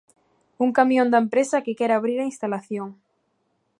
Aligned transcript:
Un 0.65 0.69
camión 0.77 1.07
da 1.11 1.19
empresa 1.25 1.63
que 1.65 1.77
quere 1.79 1.93
abrir 1.95 2.17
a 2.19 2.29
instalación. 2.31 2.89